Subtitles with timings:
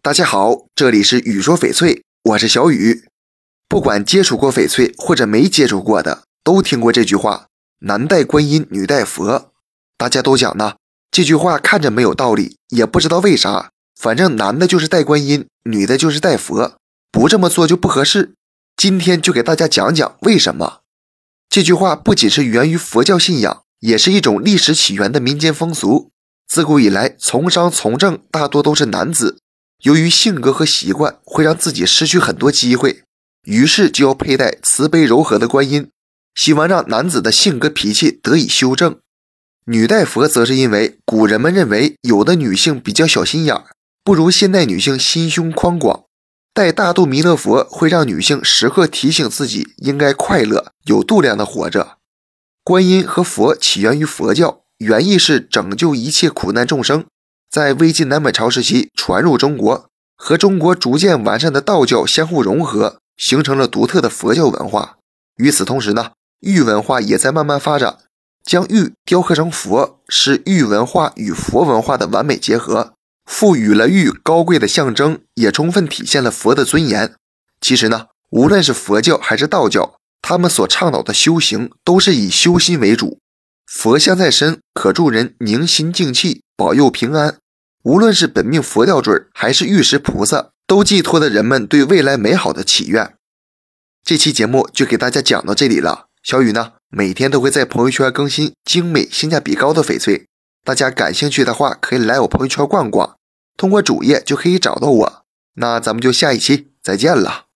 [0.00, 3.04] 大家好，这里是雨说翡翠，我是小雨。
[3.68, 7.48] 不管接触过翡翠或者没接触过的，都听过这句话：
[7.80, 9.50] 男戴观音，女戴佛。
[9.98, 10.76] 大家都讲呢，
[11.10, 13.70] 这句话看着没有道理，也不知道为啥。
[14.00, 16.78] 反正男的就是戴观音，女的就是戴佛，
[17.10, 18.34] 不这么做就不合适。
[18.76, 20.82] 今天就给大家讲讲为什么。
[21.50, 26.10] 这句话不仅是源于佛教信仰，也是一种历史起源的民间风俗。
[26.46, 29.40] 自古以来，从商从政大多都是男子，
[29.82, 33.02] 由于性格和习惯会让自己失去很多机会，
[33.44, 35.90] 于是就要佩戴慈悲柔和的观音，
[36.34, 38.98] 希望让男子的性格脾气得以修正。
[39.66, 43.66] 女戴佛则是因为古人们认为有的女性比较小心眼儿，
[44.02, 46.04] 不如现代女性心胸宽广，
[46.52, 51.98] 戴大肚弥勒佛会让女性时刻提醒自己应该快乐、有度量的活着。
[52.64, 54.62] 观音和佛起源于佛教。
[54.78, 57.04] 原意是拯救一切苦难众生，
[57.50, 64.98] 在魏晋南北朝时期传入中国，和中国逐渐完善的道教相互融合，形成了独特的佛教文化。
[65.36, 67.98] 与此同时呢，玉文化也在慢慢发展，
[68.44, 72.92] 将玉雕刻成佛，是玉文化与佛文化的完美结合，
[73.24, 77.14] 赋予了玉高贵的象征，也充分体现了佛的尊严。
[77.60, 83.18] 其实呢，无论是佛教还是道教，他们所倡导的修行都是以修心为主。
[83.66, 87.36] 佛像在身，可助人宁心静气，保佑平安。
[87.88, 93.14] 无论是本命佛吊坠，还是玉石菩萨，都寄托着人们对未来美好的祈愿。
[94.04, 96.08] 这期节目就给大家讲到这里了。
[96.22, 100.26] 小雨呢，每天都会在朋友圈更新精美、性价比高的翡翠，
[100.62, 103.16] 大家感兴趣的话，可以来我朋友圈逛逛，
[103.56, 105.22] 通过主页就可以找到我。
[105.54, 107.47] 那咱们就下一期再见了。